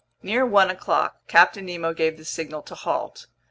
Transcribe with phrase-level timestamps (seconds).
[0.23, 3.27] Near one o'clock, Captain Nemo gave the signal to halt.